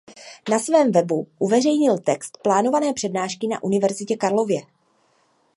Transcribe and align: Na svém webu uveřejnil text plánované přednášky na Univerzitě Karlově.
Na 0.49 0.59
svém 0.59 0.91
webu 0.91 1.27
uveřejnil 1.39 1.97
text 1.99 2.37
plánované 2.41 2.93
přednášky 2.93 3.47
na 3.47 3.63
Univerzitě 3.63 4.15
Karlově. 4.15 4.61